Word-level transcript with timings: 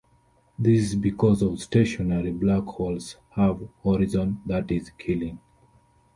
This 0.57 0.81
is 0.81 0.95
because 0.95 1.43
all 1.43 1.57
stationary 1.57 2.31
black 2.31 2.63
holes 2.63 3.17
have 3.35 3.61
a 3.61 3.67
horizon 3.83 4.41
that 4.47 4.71
is 4.71 4.89
Killing. 4.97 5.39